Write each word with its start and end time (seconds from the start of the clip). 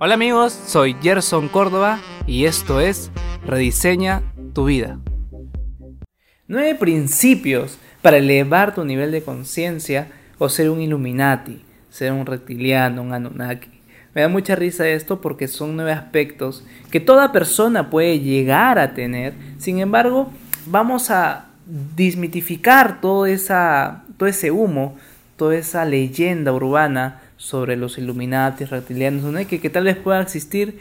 Hola 0.00 0.14
amigos, 0.14 0.52
soy 0.52 0.94
Gerson 1.02 1.48
Córdoba 1.48 1.98
y 2.24 2.44
esto 2.44 2.80
es 2.80 3.10
Rediseña 3.44 4.22
tu 4.52 4.66
vida. 4.66 5.00
Nueve 6.46 6.76
principios 6.76 7.80
para 8.00 8.18
elevar 8.18 8.76
tu 8.76 8.84
nivel 8.84 9.10
de 9.10 9.22
conciencia 9.22 10.06
o 10.38 10.48
ser 10.48 10.70
un 10.70 10.80
Illuminati, 10.80 11.64
ser 11.90 12.12
un 12.12 12.26
reptiliano, 12.26 13.02
un 13.02 13.12
Anunnaki. 13.12 13.70
Me 14.14 14.22
da 14.22 14.28
mucha 14.28 14.54
risa 14.54 14.86
esto 14.86 15.20
porque 15.20 15.48
son 15.48 15.74
nueve 15.74 15.90
aspectos 15.90 16.64
que 16.92 17.00
toda 17.00 17.32
persona 17.32 17.90
puede 17.90 18.20
llegar 18.20 18.78
a 18.78 18.94
tener. 18.94 19.34
Sin 19.58 19.80
embargo, 19.80 20.30
vamos 20.66 21.10
a 21.10 21.46
desmitificar 21.66 23.00
todo, 23.00 23.26
esa, 23.26 24.04
todo 24.16 24.28
ese 24.28 24.52
humo, 24.52 24.96
toda 25.36 25.56
esa 25.56 25.84
leyenda 25.84 26.52
urbana 26.52 27.22
sobre 27.38 27.76
los 27.76 27.96
Illuminati, 27.96 28.66
reptilianos, 28.66 29.22
¿no? 29.22 29.46
que, 29.46 29.60
que 29.60 29.70
tal 29.70 29.84
vez 29.84 29.96
pueda 29.96 30.20
existir, 30.20 30.78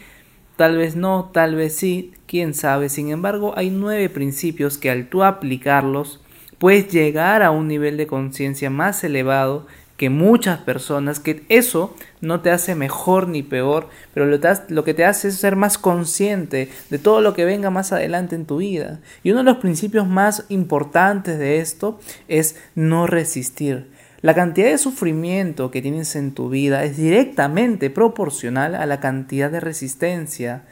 tal 0.58 0.76
vez 0.76 0.98
no, 0.98 1.30
tal 1.32 1.56
vez 1.56 1.78
sí, 1.78 2.12
quién 2.26 2.54
sabe. 2.54 2.90
Sin 2.90 3.10
embargo, 3.10 3.54
hay 3.56 3.70
nueve 3.70 4.10
principios 4.10 4.78
que 4.78 4.90
al 4.90 5.08
tú 5.08 5.24
aplicarlos, 5.24 6.20
puedes 6.58 6.90
llegar 6.90 7.44
a 7.44 7.52
un 7.52 7.68
nivel 7.68 7.96
de 7.96 8.08
conciencia 8.08 8.70
más 8.70 9.04
elevado 9.04 9.68
que 9.98 10.10
muchas 10.12 10.60
personas, 10.60 11.20
que 11.20 11.44
eso 11.50 11.96
no 12.22 12.42
te 12.42 12.52
hace 12.52 12.76
mejor 12.76 13.28
ni 13.28 13.42
peor, 13.42 13.90
pero 14.14 14.28
lo, 14.28 14.40
lo, 14.70 14.84
que 14.84 14.94
te 14.94 15.06
hace 15.06 15.30
es 15.30 15.36
ser 15.36 15.56
más 15.56 15.80
consciente 15.80 16.70
de 16.92 17.00
todo 17.00 17.22
lo 17.22 17.34
que 17.34 17.46
venga 17.46 17.72
más 17.72 17.92
adelante 17.92 18.36
en 18.36 18.46
tu 18.46 18.58
vida. 18.58 19.00
Y 19.24 19.32
uno 19.32 19.40
de 19.40 19.46
los 19.46 19.58
principios 19.58 20.08
más 20.08 20.46
importantes 20.50 21.40
de 21.40 21.58
esto 21.58 22.00
es 22.28 22.56
no 22.76 23.08
resistir. 23.08 23.88
La 24.22 24.34
cantidad 24.34 24.70
de 24.70 24.80
sufrimiento 24.80 25.70
que 25.70 25.82
tienes 25.82 26.16
en 26.16 26.34
tu 26.34 26.50
vida 26.50 26.84
es 26.84 26.98
directamente 26.98 27.92
proporcional 27.92 28.74
a 28.74 28.88
la 28.88 29.00
cantidad 29.00 29.52
de 29.52 29.60
resistencia 29.60 30.64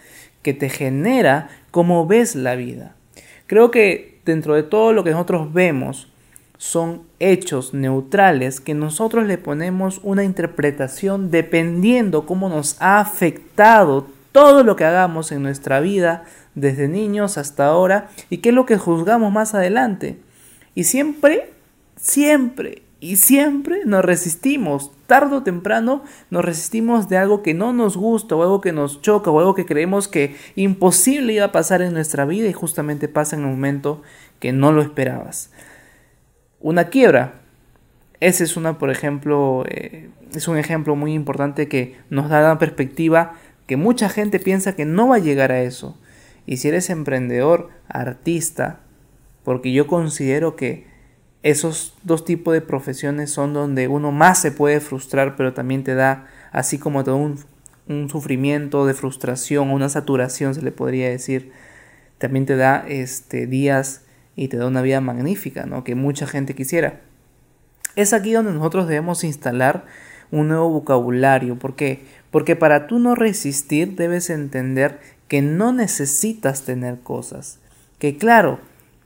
que 0.42 0.54
te 0.54 0.70
genera 0.70 1.50
cómo 1.70 2.08
ves 2.08 2.36
la 2.36 2.56
vida. 2.56 2.96
Creo 3.46 3.70
que 3.70 4.20
dentro 4.26 4.56
de 4.56 4.64
todo 4.64 4.94
lo 4.94 5.04
que 5.04 5.12
nosotros 5.12 5.54
vemos 5.54 6.12
son 6.58 7.04
hechos 7.20 7.74
neutrales 7.74 8.60
que 8.60 8.74
nosotros 8.74 9.28
le 9.28 9.38
ponemos 9.38 10.00
una 10.04 10.24
interpretación 10.24 11.30
dependiendo 11.30 12.26
cómo 12.26 12.50
nos 12.50 12.78
ha 12.80 13.00
afectado 13.00 14.08
todo 14.32 14.64
lo 14.64 14.76
que 14.76 14.86
hagamos 14.86 15.32
en 15.32 15.44
nuestra 15.44 15.80
vida 15.82 16.24
desde 16.56 16.88
niños 16.88 17.38
hasta 17.38 17.68
ahora 17.68 18.10
y 18.30 18.38
qué 18.38 18.50
es 18.50 18.56
lo 18.56 18.66
que 18.66 18.78
juzgamos 18.78 19.32
más 19.32 19.54
adelante. 19.54 20.18
Y 20.74 20.86
siempre, 20.86 21.52
siempre 21.96 22.82
y 23.00 23.18
siempre 23.18 23.86
nos 23.86 24.06
resistimos, 24.06 24.92
tarde 25.06 25.36
o 25.36 25.44
temprano 25.44 26.04
nos 26.30 26.46
resistimos 26.46 27.10
de 27.10 27.18
algo 27.18 27.44
que 27.44 27.54
no 27.54 27.74
nos 27.74 27.98
gusta 27.98 28.36
o 28.36 28.42
algo 28.42 28.62
que 28.62 28.72
nos 28.72 29.02
choca 29.02 29.30
o 29.32 29.40
algo 29.40 29.54
que 29.54 29.66
creemos 29.66 30.08
que 30.08 30.36
imposible 30.56 31.34
iba 31.34 31.46
a 31.46 31.52
pasar 31.52 31.82
en 31.82 31.94
nuestra 31.94 32.26
vida 32.26 32.48
y 32.48 32.54
justamente 32.54 33.08
pasa 33.08 33.36
en 33.36 33.44
un 33.44 33.52
momento 33.52 34.02
que 34.40 34.54
no 34.54 34.72
lo 34.72 34.82
esperabas. 34.82 35.52
Una 36.60 36.86
quiebra. 36.86 37.42
Ese 38.22 38.46
es 38.46 38.58
una, 38.58 38.80
por 38.80 38.90
ejemplo, 38.90 39.66
eh, 39.68 40.10
es 40.34 40.48
un 40.48 40.58
ejemplo 40.58 40.96
muy 40.96 41.14
importante 41.14 41.68
que 41.68 41.98
nos 42.10 42.30
da 42.30 42.42
la 42.42 42.58
perspectiva 42.58 43.34
que 43.68 43.78
mucha 43.78 44.10
gente 44.10 44.40
piensa 44.40 44.76
que 44.76 44.86
no 44.86 45.10
va 45.10 45.18
a 45.18 45.20
llegar 45.20 45.52
a 45.52 45.62
eso. 45.62 45.98
Y 46.46 46.58
si 46.58 46.70
eres 46.70 46.90
emprendedor, 46.90 47.70
artista, 47.88 48.80
porque 49.44 49.74
yo 49.74 49.86
considero 49.88 50.56
que 50.56 50.95
esos 51.46 51.94
dos 52.02 52.26
tipos 52.26 52.56
de 52.56 52.62
profesiones 52.62 53.30
son 53.30 53.54
donde 53.54 53.88
uno 53.88 54.12
más 54.12 54.42
se 54.42 54.52
puede 54.52 54.80
frustrar, 54.80 55.36
pero 55.36 55.54
también 55.54 55.84
te 55.84 55.94
da, 55.94 56.26
así 56.52 56.80
como 56.80 57.04
todo 57.04 57.18
un, 57.18 57.38
sufrimiento 58.10 58.88
de 58.88 58.96
frustración, 58.96 59.70
una 59.70 59.88
saturación 59.88 60.56
se 60.56 60.64
le 60.64 60.72
podría 60.72 61.08
decir, 61.08 61.52
también 62.18 62.48
te 62.48 62.56
da 62.56 62.84
este, 62.88 63.46
días 63.46 64.02
y 64.36 64.48
te 64.48 64.58
da 64.58 64.66
una 64.66 64.82
vida 64.82 65.02
magnífica, 65.02 65.68
¿no? 65.68 65.84
que 65.84 65.94
mucha 65.94 66.26
gente 66.26 66.56
quisiera. 66.56 67.02
Es 67.96 68.14
aquí 68.14 68.34
donde 68.34 68.52
nosotros 68.52 68.88
debemos 68.88 69.24
instalar 69.24 69.86
un 70.32 70.48
nuevo 70.48 70.72
vocabulario. 70.72 71.60
¿Por 71.60 71.76
qué? 71.76 72.06
Porque 72.32 72.56
para 72.56 72.88
tú 72.88 72.98
no 72.98 73.14
resistir 73.14 73.96
debes 73.96 74.32
entender 74.32 75.00
que 75.28 75.44
no 75.44 75.74
necesitas 75.74 76.64
tener 76.64 77.02
cosas. 77.02 77.60
Que 78.00 78.18
claro, 78.18 78.60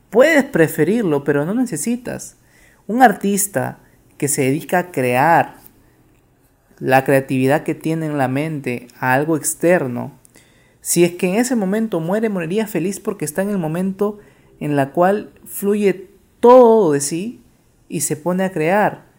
Puedes 0.09 0.43
preferirlo, 0.43 1.23
pero 1.23 1.45
no 1.45 1.53
necesitas. 1.53 2.35
Un 2.87 3.03
artista 3.03 3.79
que 4.17 4.27
se 4.27 4.43
dedica 4.43 4.79
a 4.79 4.91
crear 4.91 5.55
la 6.79 7.03
creatividad 7.03 7.63
que 7.63 7.75
tiene 7.75 8.05
en 8.05 8.17
la 8.17 8.27
mente 8.27 8.87
a 8.99 9.13
algo 9.13 9.37
externo, 9.37 10.13
si 10.81 11.03
es 11.03 11.11
que 11.11 11.27
en 11.27 11.35
ese 11.35 11.55
momento 11.55 11.99
muere, 11.99 12.29
moriría 12.29 12.65
feliz 12.65 12.99
porque 12.99 13.25
está 13.25 13.41
en 13.41 13.49
el 13.49 13.57
momento 13.57 14.19
en 14.59 14.75
la 14.75 14.91
cual 14.91 15.31
fluye 15.45 16.09
todo 16.39 16.93
de 16.93 17.01
sí 17.01 17.41
y 17.89 18.01
se 18.01 18.15
pone 18.15 18.43
a 18.43 18.51
crear. 18.51 19.09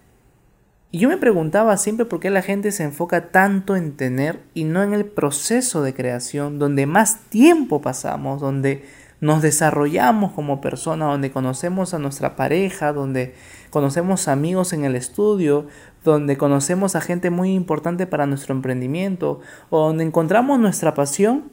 Y 0.90 0.98
yo 0.98 1.08
me 1.08 1.18
preguntaba 1.18 1.76
siempre 1.76 2.06
por 2.06 2.18
qué 2.18 2.30
la 2.30 2.42
gente 2.42 2.72
se 2.72 2.82
enfoca 2.82 3.30
tanto 3.30 3.76
en 3.76 3.96
tener 3.96 4.40
y 4.54 4.64
no 4.64 4.82
en 4.82 4.92
el 4.92 5.04
proceso 5.04 5.82
de 5.82 5.94
creación, 5.94 6.58
donde 6.58 6.86
más 6.86 7.20
tiempo 7.28 7.80
pasamos, 7.80 8.40
donde 8.40 8.84
nos 9.20 9.42
desarrollamos 9.42 10.32
como 10.32 10.60
personas, 10.60 11.08
donde 11.08 11.30
conocemos 11.30 11.92
a 11.92 11.98
nuestra 11.98 12.36
pareja, 12.36 12.92
donde 12.92 13.34
conocemos 13.70 14.28
amigos 14.28 14.72
en 14.72 14.84
el 14.84 14.96
estudio, 14.96 15.66
donde 16.04 16.36
conocemos 16.36 16.96
a 16.96 17.00
gente 17.00 17.30
muy 17.30 17.52
importante 17.52 18.06
para 18.06 18.26
nuestro 18.26 18.54
emprendimiento, 18.54 19.40
o 19.68 19.86
donde 19.86 20.04
encontramos 20.04 20.58
nuestra 20.58 20.94
pasión 20.94 21.44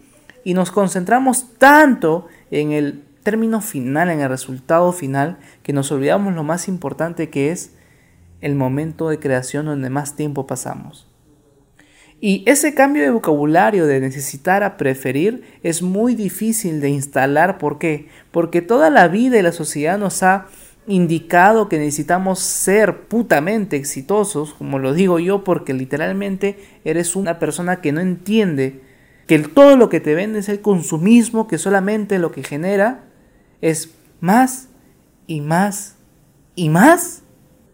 y 0.44 0.54
nos 0.54 0.72
concentramos 0.72 1.58
tanto 1.58 2.28
en 2.52 2.72
el 2.72 3.04
término 3.24 3.60
final, 3.60 4.10
en 4.10 4.22
el 4.22 4.30
resultado 4.30 4.94
final, 4.94 5.38
que 5.64 5.74
nos 5.74 5.92
olvidamos 5.92 6.34
lo 6.34 6.44
más 6.44 6.70
importante 6.70 7.30
que 7.30 7.52
es 7.52 7.74
el 8.40 8.56
momento 8.56 9.10
de 9.10 9.20
creación 9.20 9.66
donde 9.66 9.90
más 9.90 10.16
tiempo 10.16 10.48
pasamos. 10.48 11.08
Y 12.20 12.44
ese 12.48 12.74
cambio 12.74 13.04
de 13.04 13.12
vocabulario 13.12 13.86
de 13.86 14.00
necesitar 14.00 14.64
a 14.64 14.78
preferir 14.78 15.44
es 15.62 15.84
muy 15.84 16.16
difícil 16.16 16.82
de 16.82 16.90
instalar. 16.90 17.60
¿Por 17.60 17.78
qué? 17.78 18.08
Porque 18.32 18.62
toda 18.62 18.90
la 18.90 19.08
vida 19.08 19.38
y 19.38 19.44
la 19.44 19.52
sociedad 19.52 20.00
nos 20.00 20.24
ha 20.24 20.48
indicado 20.88 21.70
que 21.70 21.78
necesitamos 21.78 22.40
ser 22.40 23.02
putamente 23.08 23.76
exitosos, 23.76 24.54
como 24.54 24.80
lo 24.80 24.94
digo 24.94 25.20
yo, 25.20 25.44
porque 25.44 25.74
literalmente 25.74 26.58
eres 26.86 27.16
una 27.16 27.40
persona 27.40 27.82
que 27.82 27.92
no 27.92 28.00
entiende 28.00 28.82
que 29.28 29.38
todo 29.40 29.76
lo 29.76 29.90
que 29.90 30.00
te 30.00 30.16
vende 30.16 30.40
es 30.40 30.50
el 30.50 30.62
consumismo, 30.62 31.48
que 31.48 31.58
solamente 31.58 32.18
lo 32.18 32.32
que 32.32 32.44
genera 32.44 33.04
es 33.62 33.92
más 34.22 34.70
y 35.28 35.42
más 35.42 35.98
y 36.56 36.70
más 36.70 37.24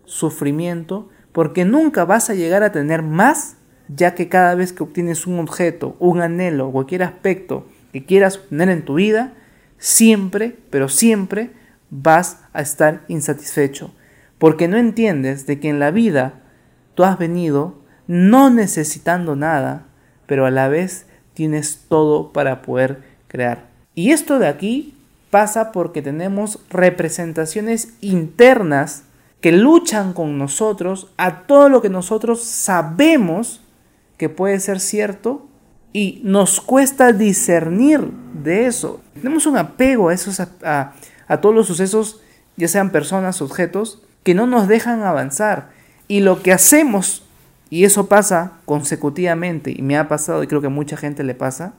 sufrimiento, 0.06 1.08
porque 1.32 1.64
nunca 1.64 2.04
vas 2.06 2.30
a 2.30 2.34
llegar 2.34 2.64
a 2.64 2.72
tener 2.72 3.04
más 3.04 3.58
ya 3.88 4.16
que 4.16 4.30
cada 4.30 4.56
vez 4.56 4.74
que 4.74 4.84
obtienes 4.84 5.28
un 5.28 5.40
objeto, 5.40 5.96
un 6.00 6.22
anhelo, 6.22 6.72
cualquier 6.72 7.04
aspecto 7.04 7.68
que 7.92 8.06
quieras 8.06 8.38
obtener 8.38 8.70
en 8.70 8.86
tu 8.86 8.96
vida, 8.96 9.34
siempre, 9.78 10.58
pero 10.70 10.90
siempre 10.90 11.52
vas 11.90 12.40
a 12.54 12.62
estar 12.62 13.04
insatisfecho, 13.08 13.94
porque 14.38 14.68
no 14.68 14.78
entiendes 14.78 15.46
de 15.46 15.60
que 15.60 15.70
en 15.70 15.80
la 15.80 15.92
vida 15.92 16.42
tú 16.96 17.04
has 17.04 17.18
venido 17.18 17.82
no 18.08 18.50
necesitando 18.50 19.36
nada, 19.36 19.86
pero 20.26 20.46
a 20.46 20.52
la 20.52 20.68
vez 20.68 21.06
tienes 21.34 21.86
todo 21.88 22.34
para 22.34 22.62
poder 22.62 23.04
crear. 23.28 23.68
Y 23.96 24.12
esto 24.12 24.40
de 24.40 24.48
aquí 24.48 24.96
pasa 25.30 25.72
porque 25.72 26.02
tenemos 26.02 26.60
representaciones 26.70 27.94
internas 28.02 29.04
que 29.42 29.52
luchan 29.52 30.14
con 30.14 30.38
nosotros 30.38 31.12
a 31.18 31.42
todo 31.48 31.70
lo 31.70 31.82
que 31.82 31.90
nosotros 31.90 32.44
sabemos 32.44 33.63
que 34.24 34.30
puede 34.30 34.62
ser 34.62 34.80
cierto 34.80 35.50
y 35.92 36.22
nos 36.24 36.62
cuesta 36.62 37.12
discernir 37.12 38.10
de 38.34 38.68
eso. 38.68 39.02
Tenemos 39.16 39.46
un 39.46 39.58
apego 39.58 40.08
a, 40.08 40.14
esos, 40.14 40.40
a, 40.40 40.94
todos 41.42 41.54
los 41.54 41.68
sucesos, 41.68 42.22
ya 42.56 42.70
sean 42.70 42.92
personas, 42.92 43.42
objetos, 43.42 44.02
que 44.24 44.34
no 44.34 44.48
nos 44.48 44.70
dejan 44.70 45.04
avanzar. 45.04 45.72
Y 46.08 46.22
lo 46.22 46.42
que 46.42 46.54
hacemos, 46.54 47.26
y 47.70 47.84
eso 47.84 48.08
pasa 48.08 48.54
consecutivamente, 48.64 49.74
y 49.76 49.82
me 49.82 49.98
ha 49.98 50.08
pasado 50.08 50.42
y 50.42 50.48
creo 50.48 50.62
que 50.62 50.68
a 50.68 50.70
mucha 50.70 50.96
gente 50.96 51.26
le 51.26 51.36
pasa, 51.36 51.74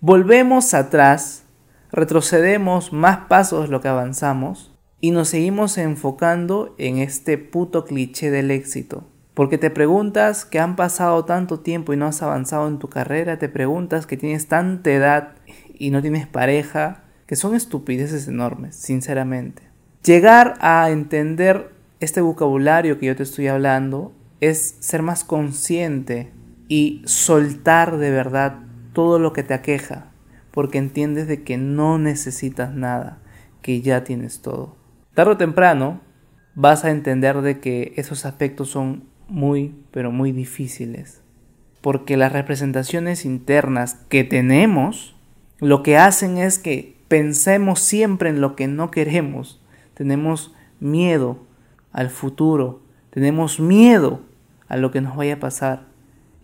volvemos 0.00 0.72
atrás, 0.72 1.42
retrocedemos 1.90 2.92
más 2.92 3.26
pasos 3.26 3.64
de 3.64 3.72
lo 3.72 3.80
que 3.80 3.88
avanzamos 3.88 4.72
y 5.00 5.10
nos 5.10 5.30
seguimos 5.30 5.78
enfocando 5.78 6.76
en 6.78 6.98
este 6.98 7.38
puto 7.38 7.84
cliché 7.84 8.30
del 8.30 8.52
éxito. 8.52 9.02
Porque 9.38 9.56
te 9.56 9.70
preguntas 9.70 10.44
que 10.44 10.58
han 10.58 10.74
pasado 10.74 11.24
tanto 11.24 11.60
tiempo 11.60 11.92
y 11.92 11.96
no 11.96 12.06
has 12.06 12.22
avanzado 12.22 12.66
en 12.66 12.80
tu 12.80 12.88
carrera, 12.88 13.38
te 13.38 13.48
preguntas 13.48 14.04
que 14.04 14.16
tienes 14.16 14.48
tanta 14.48 14.90
edad 14.90 15.36
y 15.78 15.90
no 15.92 16.02
tienes 16.02 16.26
pareja, 16.26 17.04
que 17.24 17.36
son 17.36 17.54
estupideces 17.54 18.26
enormes, 18.26 18.74
sinceramente. 18.74 19.62
Llegar 20.02 20.56
a 20.58 20.90
entender 20.90 21.72
este 22.00 22.20
vocabulario 22.20 22.98
que 22.98 23.06
yo 23.06 23.14
te 23.14 23.22
estoy 23.22 23.46
hablando 23.46 24.12
es 24.40 24.74
ser 24.80 25.02
más 25.02 25.22
consciente 25.22 26.32
y 26.66 27.02
soltar 27.04 27.96
de 27.98 28.10
verdad 28.10 28.58
todo 28.92 29.20
lo 29.20 29.32
que 29.32 29.44
te 29.44 29.54
aqueja, 29.54 30.10
porque 30.50 30.78
entiendes 30.78 31.28
de 31.28 31.44
que 31.44 31.58
no 31.58 31.96
necesitas 31.96 32.74
nada, 32.74 33.20
que 33.62 33.82
ya 33.82 34.02
tienes 34.02 34.42
todo. 34.42 34.74
Tarde 35.14 35.34
o 35.34 35.36
temprano 35.36 36.00
vas 36.56 36.84
a 36.84 36.90
entender 36.90 37.40
de 37.40 37.60
que 37.60 37.92
esos 37.94 38.26
aspectos 38.26 38.70
son 38.70 39.16
muy, 39.28 39.74
pero 39.90 40.10
muy 40.10 40.32
difíciles, 40.32 41.22
porque 41.80 42.16
las 42.16 42.32
representaciones 42.32 43.24
internas 43.24 43.98
que 44.08 44.24
tenemos 44.24 45.14
lo 45.60 45.82
que 45.82 45.96
hacen 45.96 46.38
es 46.38 46.58
que 46.58 46.96
pensemos 47.08 47.80
siempre 47.80 48.30
en 48.30 48.40
lo 48.40 48.54
que 48.54 48.68
no 48.68 48.90
queremos, 48.90 49.60
tenemos 49.94 50.54
miedo 50.80 51.46
al 51.92 52.10
futuro, 52.10 52.82
tenemos 53.10 53.58
miedo 53.58 54.20
a 54.68 54.76
lo 54.76 54.90
que 54.90 55.00
nos 55.00 55.16
vaya 55.16 55.34
a 55.34 55.40
pasar. 55.40 55.86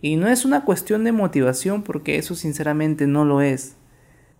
Y 0.01 0.17
no 0.17 0.27
es 0.27 0.45
una 0.45 0.65
cuestión 0.65 1.03
de 1.03 1.11
motivación 1.11 1.81
porque 1.83 2.17
eso 2.17 2.35
sinceramente 2.35 3.07
no 3.07 3.25
lo 3.25 3.41
es. 3.41 3.77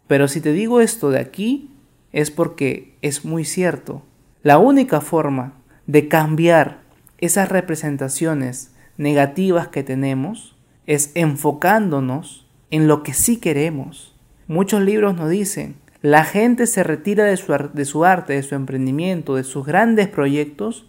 Pero 0.07 0.27
si 0.27 0.41
te 0.41 0.51
digo 0.51 0.81
esto 0.81 1.09
de 1.09 1.19
aquí 1.19 1.71
es 2.11 2.31
porque 2.31 2.97
es 3.01 3.25
muy 3.25 3.45
cierto. 3.45 4.03
La 4.43 4.57
única 4.57 5.01
forma 5.01 5.53
de 5.87 6.07
cambiar 6.07 6.81
esas 7.17 7.49
representaciones 7.49 8.71
negativas 8.97 9.67
que 9.67 9.83
tenemos 9.83 10.55
es 10.85 11.11
enfocándonos 11.15 12.47
en 12.71 12.87
lo 12.87 13.03
que 13.03 13.13
sí 13.13 13.37
queremos. 13.37 14.15
Muchos 14.47 14.81
libros 14.81 15.15
nos 15.15 15.29
dicen, 15.29 15.75
la 16.01 16.23
gente 16.23 16.67
se 16.67 16.83
retira 16.83 17.23
de 17.23 17.37
su, 17.37 17.53
de 17.73 17.85
su 17.85 18.05
arte, 18.05 18.33
de 18.33 18.43
su 18.43 18.55
emprendimiento, 18.55 19.35
de 19.35 19.43
sus 19.43 19.65
grandes 19.65 20.07
proyectos, 20.07 20.85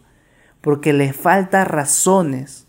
porque 0.61 0.93
les 0.93 1.17
falta 1.17 1.64
razones 1.64 2.67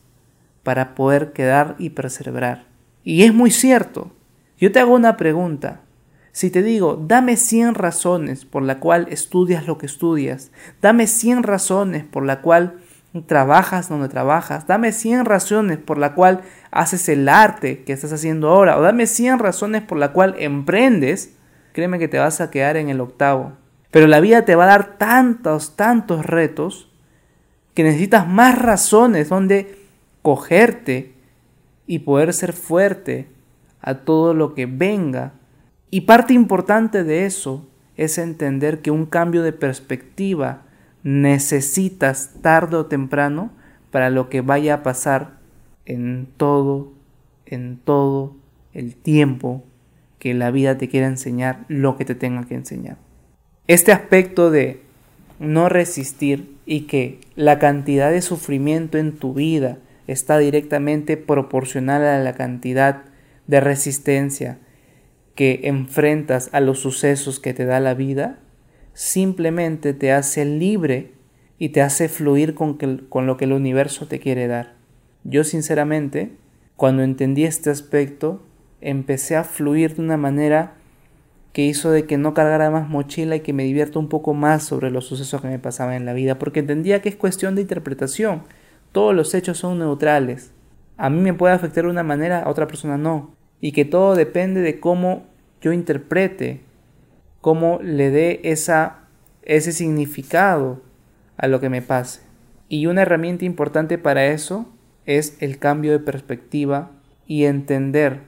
para 0.63 0.95
poder 0.95 1.33
quedar 1.33 1.75
y 1.80 1.92
perseverar. 1.92 2.65
Y 3.04 3.24
es 3.24 3.33
muy 3.33 3.51
cierto. 3.51 4.12
Yo 4.59 4.71
te 4.71 4.80
hago 4.80 4.94
una 4.94 5.18
pregunta. 5.18 5.81
Si 6.31 6.51
te 6.51 6.62
digo, 6.62 7.04
dame 7.07 7.36
100 7.36 7.74
razones 7.74 8.45
por 8.45 8.63
la 8.63 8.80
cual 8.80 9.07
estudias 9.09 9.65
lo 9.65 9.77
que 9.77 9.88
estudias, 9.88 10.51
dame 10.81 11.07
100 11.07 11.44
razones 11.44 12.04
por 12.04 12.25
la 12.25 12.42
cual 12.42 12.77
trabajas 13.25 13.89
donde 13.89 14.09
trabajas, 14.09 14.68
dame 14.68 14.92
100 14.92 15.25
razones 15.25 15.77
por 15.77 15.98
la 15.98 16.13
cual 16.13 16.42
haces 16.71 17.09
el 17.09 17.27
arte 17.30 17.83
que 17.83 17.94
estás 17.94 18.13
haciendo 18.13 18.50
ahora, 18.50 18.77
o 18.77 18.81
dame 18.81 19.07
100 19.07 19.39
razones 19.39 19.81
por 19.81 19.98
la 19.98 20.12
cual 20.12 20.36
emprendes, 20.38 21.36
créeme 21.74 22.00
que 22.00 22.07
te 22.07 22.19
vas 22.19 22.42
a 22.42 22.51
quedar 22.51 22.77
en 22.77 22.89
el 22.89 23.01
octavo. 23.01 23.54
Pero 23.92 24.07
la 24.07 24.19
vida 24.19 24.45
te 24.45 24.56
va 24.56 24.65
a 24.65 24.68
dar 24.68 24.98
tantos, 24.98 25.75
tantos 25.75 26.25
retos 26.25 26.92
que 27.74 27.83
necesitas 27.83 28.27
más 28.27 28.57
razones 28.57 29.30
donde 29.30 29.77
cogerte 30.21 31.13
y 31.86 32.00
poder 32.00 32.33
ser 32.33 32.54
fuerte 32.54 33.30
a 33.81 34.00
todo 34.00 34.33
lo 34.33 34.54
que 34.54 34.65
venga. 34.65 35.33
Y 35.89 36.01
parte 36.01 36.33
importante 36.33 37.04
de 37.04 37.25
eso 37.25 37.65
es 37.95 38.18
entender 38.18 38.81
que 38.81 38.92
un 38.92 39.06
cambio 39.06 39.42
de 39.42 39.54
perspectiva 39.54 40.63
necesitas 41.03 42.31
tarde 42.41 42.77
o 42.77 42.85
temprano 42.85 43.51
para 43.91 44.09
lo 44.09 44.29
que 44.29 44.41
vaya 44.41 44.75
a 44.75 44.83
pasar 44.83 45.38
en 45.85 46.27
todo, 46.38 46.94
en 47.45 47.77
todo 47.77 48.35
el 48.73 48.95
tiempo 48.95 49.63
que 50.19 50.33
la 50.33 50.51
vida 50.51 50.77
te 50.77 50.89
quiera 50.89 51.07
enseñar 51.07 51.65
lo 51.67 51.97
que 51.97 52.05
te 52.05 52.15
tenga 52.15 52.45
que 52.45 52.55
enseñar. 52.55 52.97
Este 53.67 53.91
aspecto 53.91 54.51
de 54.51 54.81
no 55.39 55.69
resistir 55.69 56.55
y 56.65 56.81
que 56.81 57.19
la 57.35 57.59
cantidad 57.59 58.11
de 58.11 58.21
sufrimiento 58.21 58.97
en 58.97 59.17
tu 59.17 59.33
vida 59.33 59.77
está 60.07 60.38
directamente 60.38 61.17
proporcional 61.17 62.03
a 62.03 62.19
la 62.19 62.33
cantidad 62.33 63.03
de 63.45 63.59
resistencia 63.59 64.57
que 65.35 65.61
enfrentas 65.63 66.49
a 66.51 66.59
los 66.59 66.79
sucesos 66.79 67.39
que 67.39 67.53
te 67.53 67.65
da 67.65 67.79
la 67.79 67.94
vida, 67.94 68.39
simplemente 68.97 69.94
te 69.94 70.11
hace 70.11 70.44
libre 70.44 71.11
y 71.59 71.69
te 71.69 71.83
hace 71.83 72.09
fluir 72.09 72.55
con, 72.55 72.77
con 73.09 73.27
lo 73.27 73.38
que 73.38 73.45
el 73.45 73.53
universo 73.53 74.07
te 74.07 74.19
quiere 74.19 74.47
dar. 74.47 74.73
Yo 75.23 75.44
sinceramente, 75.44 76.31
cuando 76.75 77.03
entendí 77.03 77.44
este 77.44 77.69
aspecto, 77.69 78.41
empecé 78.81 79.35
a 79.35 79.44
fluir 79.44 79.95
de 79.95 80.01
una 80.01 80.17
manera 80.17 80.73
que 81.53 81.61
hizo 81.63 81.91
de 81.91 82.07
que 82.07 82.17
no 82.17 82.33
cargara 82.33 82.71
más 82.71 82.89
mochila 82.89 83.35
y 83.35 83.41
que 83.41 83.53
me 83.53 83.65
divierta 83.65 83.99
un 83.99 84.09
poco 84.09 84.33
más 84.33 84.63
sobre 84.63 84.89
los 84.89 85.05
sucesos 85.05 85.41
que 85.41 85.47
me 85.47 85.59
pasaban 85.59 85.94
en 85.94 86.05
la 86.07 86.13
vida, 86.13 86.39
porque 86.39 86.61
entendía 86.61 86.99
que 86.99 87.09
es 87.09 87.15
cuestión 87.15 87.53
de 87.53 87.61
interpretación. 87.61 88.45
Todos 88.94 89.13
los 89.13 89.35
hechos 89.35 89.59
son 89.59 89.77
neutrales. 89.77 90.53
A 90.97 91.11
mí 91.11 91.21
me 91.21 91.35
puede 91.35 91.53
afectar 91.53 91.83
de 91.83 91.91
una 91.91 92.01
manera, 92.01 92.41
a 92.41 92.49
otra 92.49 92.65
persona 92.65 92.97
no. 92.97 93.35
Y 93.61 93.73
que 93.73 93.85
todo 93.85 94.15
depende 94.15 94.61
de 94.61 94.79
cómo 94.79 95.27
yo 95.61 95.71
interprete 95.71 96.65
cómo 97.47 97.79
le 97.81 98.11
dé 98.11 98.41
ese 98.44 99.71
significado 99.71 100.81
a 101.38 101.47
lo 101.47 101.61
que 101.61 101.69
me 101.69 101.81
pase. 101.81 102.19
Y 102.67 102.88
una 102.88 103.03
herramienta 103.03 103.45
importante 103.45 103.97
para 103.97 104.25
eso 104.25 104.67
es 105.05 105.38
el 105.39 105.57
cambio 105.57 105.94
de 105.94 105.99
perspectiva 105.99 106.91
y 107.25 107.45
entender 107.45 108.23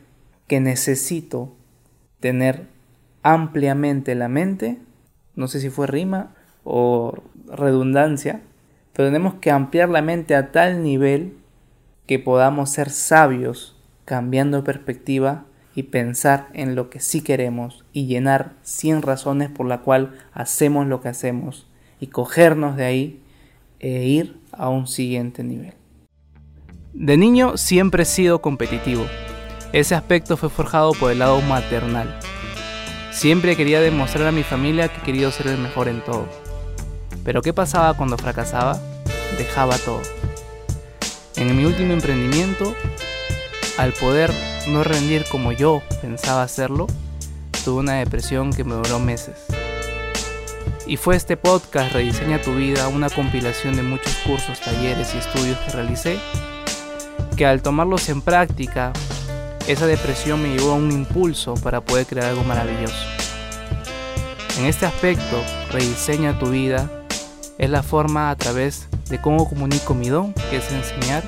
que 0.48 0.62
necesito 0.62 1.54
tener 2.21 2.68
ampliamente 3.21 4.16
la 4.16 4.30
mente, 4.30 4.80
no 5.36 5.50
sé 5.50 5.60
si 5.60 5.69
fue 5.69 5.86
rima 5.86 6.33
o 6.63 7.21
redundancia, 7.45 8.39
pero 8.94 9.10
tenemos 9.10 9.33
que 9.33 9.51
ampliar 9.51 9.89
la 9.89 10.01
mente 10.01 10.33
a 10.33 10.54
tal 10.54 10.81
nivel 10.81 11.36
que 12.07 12.19
podamos 12.19 12.69
ser 12.69 12.89
sabios 12.89 13.75
cambiando 14.06 14.63
perspectiva 14.63 15.44
y 15.80 15.84
pensar 15.84 16.50
en 16.54 16.76
lo 16.76 16.90
que 16.90 17.00
sí 17.00 17.22
queremos 17.22 17.86
y 17.94 18.06
llenar 18.06 18.52
100 18.64 19.02
razones 19.02 19.50
por 19.50 19.66
la 19.66 19.80
cual 19.80 20.14
hacemos 20.34 20.86
lo 20.86 21.00
que 21.00 21.08
hacemos 21.08 21.68
y 22.02 22.08
cogernos 22.08 22.76
de 22.76 22.84
ahí 22.84 23.24
e 23.80 24.06
ir 24.06 24.42
a 24.52 24.68
un 24.68 24.88
siguiente 24.88 25.42
nivel. 25.42 25.76
De 26.92 27.16
niño 27.16 27.56
siempre 27.56 28.04
he 28.04 28.06
sido 28.06 28.42
competitivo. 28.42 29.06
Ese 29.72 29.96
aspecto 29.96 30.36
fue 30.36 30.50
forjado 30.50 30.92
por 30.92 31.14
el 31.14 31.20
lado 31.20 31.40
maternal. 31.44 32.20
Siempre 33.12 33.56
quería 33.56 33.80
demostrar 33.80 34.28
a 34.28 34.34
mi 34.34 34.44
familia 34.44 34.90
que 34.90 35.02
quería 35.02 35.31
ser 35.31 35.48
el 35.48 35.60
mejor 35.60 35.88
en 35.88 36.04
todo. 36.04 36.28
Pero 37.24 37.42
¿qué 37.42 37.54
pasaba 37.54 37.94
cuando 37.94 38.18
fracasaba? 38.18 38.78
Dejaba 39.38 39.78
todo. 39.78 40.02
En 41.38 41.56
mi 41.56 41.64
último 41.64 41.94
emprendimiento, 41.94 42.76
al 43.78 43.94
poder 43.94 44.34
no 44.67 44.83
rendir 44.83 45.25
como 45.31 45.51
yo 45.51 45.81
pensaba 46.01 46.44
hacerlo, 46.44 46.87
tuve 47.63 47.80
una 47.80 47.94
depresión 47.94 48.51
que 48.51 48.63
me 48.63 48.75
duró 48.75 48.99
meses. 48.99 49.35
Y 50.85 50.97
fue 50.97 51.16
este 51.16 51.37
podcast 51.37 51.94
Rediseña 51.94 52.42
tu 52.42 52.56
vida, 52.56 52.87
una 52.87 53.09
compilación 53.09 53.75
de 53.75 53.83
muchos 53.83 54.13
cursos, 54.25 54.59
talleres 54.59 55.13
y 55.13 55.19
estudios 55.19 55.57
que 55.59 55.71
realicé, 55.71 56.19
que 57.37 57.45
al 57.45 57.61
tomarlos 57.61 58.09
en 58.09 58.21
práctica, 58.21 58.92
esa 59.68 59.85
depresión 59.85 60.42
me 60.42 60.49
llevó 60.49 60.71
a 60.71 60.75
un 60.75 60.92
impulso 60.92 61.54
para 61.54 61.81
poder 61.81 62.07
crear 62.07 62.28
algo 62.28 62.44
maravilloso. 62.44 63.06
En 64.57 64.66
este 64.66 64.85
aspecto, 64.85 65.42
Rediseña 65.71 66.39
tu 66.39 66.49
vida 66.49 66.89
es 67.59 67.69
la 67.69 67.83
forma 67.83 68.31
a 68.31 68.35
través 68.35 68.87
de 69.09 69.21
cómo 69.21 69.47
comunico 69.47 69.94
mi 69.94 70.09
don, 70.09 70.33
que 70.49 70.57
es 70.57 70.71
enseñar, 70.71 71.23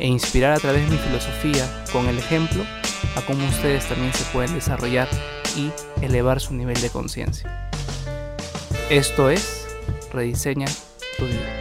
e 0.00 0.06
inspirar 0.06 0.52
a 0.52 0.58
través 0.58 0.84
de 0.84 0.96
mi 0.96 0.98
filosofía 0.98 1.84
con 1.92 2.08
el 2.08 2.18
ejemplo 2.18 2.64
a 3.16 3.20
cómo 3.22 3.46
ustedes 3.48 3.86
también 3.86 4.12
se 4.12 4.24
pueden 4.32 4.54
desarrollar 4.54 5.08
y 5.56 5.70
elevar 6.04 6.40
su 6.40 6.54
nivel 6.54 6.80
de 6.80 6.90
conciencia. 6.90 7.70
Esto 8.88 9.30
es 9.30 9.68
Rediseña 10.12 10.66
tu 11.16 11.26
vida. 11.26 11.59